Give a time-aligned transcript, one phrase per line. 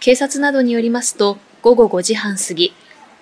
[0.00, 2.72] 警察などによりますと、午後5時半過ぎ、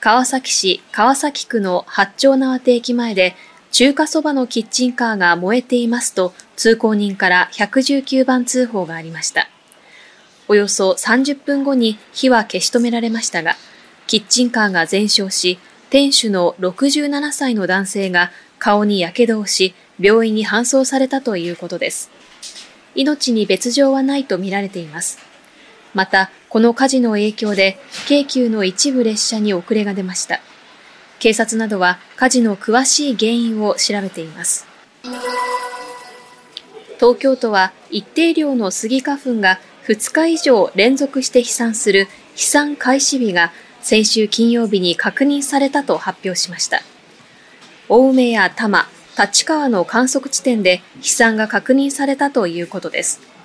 [0.00, 3.34] 川崎市川崎区の八丁縄手駅前で、
[3.72, 9.48] 中華そばのキッチンカーが燃えていますと、通行人から119番通報がありました。
[10.48, 13.56] およそ30分後に火は消し止められましたが、
[14.06, 15.58] キッチンカーが全焼し、
[15.90, 22.10] 店主の67歳の男性が顔に火傷をし、病院に搬送されたということです。
[22.94, 25.18] 命に別状はないとみられています。
[25.96, 30.40] また、この火事の影響で、京急の一部列車に遅れが出ました。
[31.20, 34.66] 警察などは火事の詳しい原因を調べています。
[37.00, 46.82] 東京都は一定量のスギ花粉が2日以上連続して飛散する飛散開始日が先週金曜日に確認されたと発表しました。
[47.88, 48.86] 青梅や多摩、
[49.18, 53.35] 立川の観測地点で飛散が確認されたということです。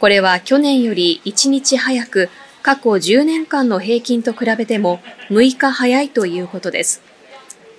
[0.00, 2.28] これは去年より1日早く、
[2.62, 5.00] 過去10年間の平均と比べても
[5.30, 7.02] 6日早いということです。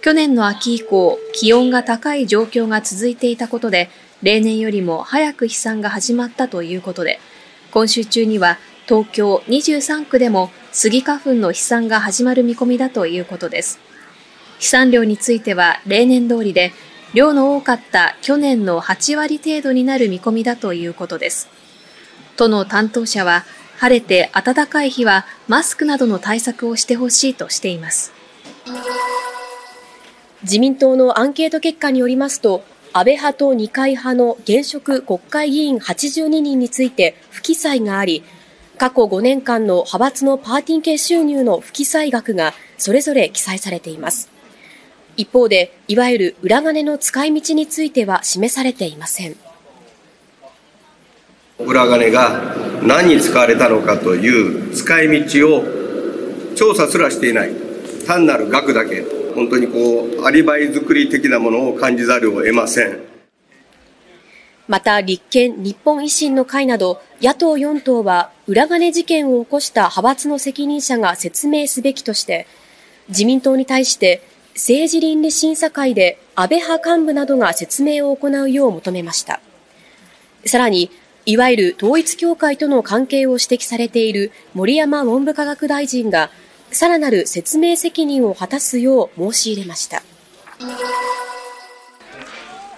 [0.01, 3.89] 去年の秋以降、気温が高い状況が続いていたことで、
[4.21, 7.21] 例年よりも早く飛散が始まったということで、
[7.71, 13.79] 今週中には東京23区でもスギ花粉の飛散が始まる見込みだということです。
[14.59, 16.73] 飛散量については例年通りで、
[17.13, 21.47] 量の多かった去年の8割程度になる見込みだということです。
[22.39, 23.43] 都の担当者は、
[23.77, 28.13] 晴れて暖かい日はマスクなどの対策をしてほしいとしています。
[30.43, 38.23] 自民党のアンケート結果によりますと、安倍派と二階派の現職国会議員82人について不記載があり、
[38.77, 44.29] 過去5年間の派閥のパーティー系収入の不記載額がそれぞれ記載されています。
[45.17, 49.35] 一方で、いわゆる裏金の使い道については示されていません。
[51.59, 55.63] 裏金が何に使われたのかという使い道を
[56.55, 57.53] 調査すらしていない。
[58.07, 59.03] 単なる額だけ
[59.35, 62.99] 本当にこうアリバイ作り的なものを感じざるを得ません。
[64.67, 72.47] また立憲日本維新の会など野党4党は裏金事件を起こした派閥の責任者が説明すべきとして
[73.09, 74.21] 自民党に対して
[74.53, 79.39] 政治倫理審査会で安倍派幹部などが説明を行うよう求めました。
[80.45, 80.91] さらに
[81.29, 86.31] いわゆる統一教会との関係を指摘されている森山文部科学大臣が、
[86.71, 90.01] さらなる説明責任を果たすよう申し入れました。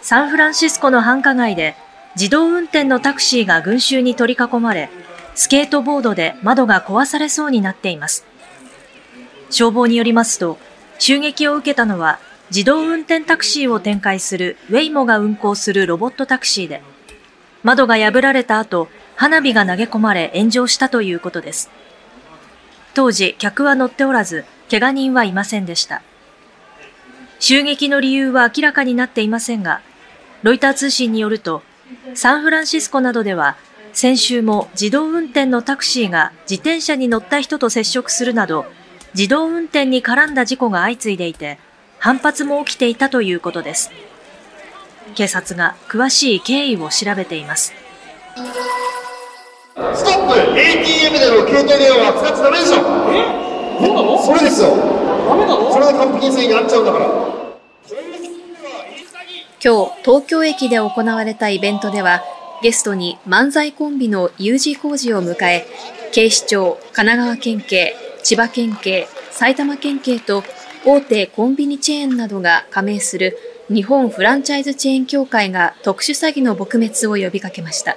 [0.01, 1.78] サンフランシスコの繁華街で
[2.17, 4.89] 自動運転のタクシーが群衆に取り囲まれ、
[5.33, 8.25] スケートボードで窓が壊されそうになっています。
[9.50, 10.57] 消防によりますと、
[11.00, 12.19] 襲撃を受けたのは
[12.50, 16.81] 自動運転タクシーを展開するウェイモが運行するロボットタクシーで、
[17.64, 21.70] 窓が破られた後、花火が投げ込まれ炎上したということです。
[22.94, 26.02] 当時、客は乗っておらず、怪我人はいませんでした。
[27.40, 29.82] 襲撃の理由は明らかになっていませんが、
[30.44, 31.62] ロイター通信によると、
[32.14, 33.58] サンフランシスコなどでは、
[33.94, 38.66] 先週も自動運転のタクシーが自転車に乗った人と接触するなど、
[39.14, 41.60] 自動運転に絡んだ事故が相次いでいて、
[42.00, 43.92] 反発も起きていたということです。
[45.16, 47.73] 警察が詳しい経緯を調べています。
[49.95, 50.59] ストップ!
[50.59, 52.75] ATM での携帯電話は使っちゃダメでしょ
[53.12, 53.85] え?
[53.85, 54.23] そうなの?
[54.23, 54.69] それですよ!
[55.28, 55.72] ダメなの?
[55.73, 57.06] それで完璧にやっちゃうんだから。
[59.63, 62.23] 今日、東京駅で行われたイベントでは、
[62.63, 65.68] ゲストに漫才コンビの U 字工事を迎え、
[66.12, 70.44] 警視庁、神奈川県警、千葉県警、埼玉県警と
[70.85, 73.38] 大手コンビニチェーンなどが加盟する
[73.74, 77.96] 日本フランチャイズチェーン協会が特殊詐欺の撲滅を呼びかけました。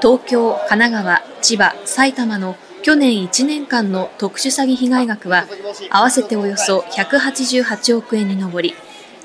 [0.00, 2.54] 東京、神奈川、千葉、埼玉の
[2.84, 5.46] 去年1年間の特殊詐欺被害額は
[5.90, 8.74] 合わせておよそ188億円に上り、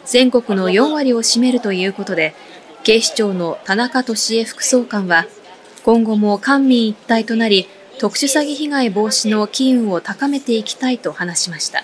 [0.03, 2.33] 全国の4割を占めるということで、
[2.83, 5.27] 警視庁の田中俊恵副総監は、
[5.83, 7.67] 今後も官民一体となり、
[7.99, 11.83] 特殊詐欺被害防止の機運を高めていきたいと話しました。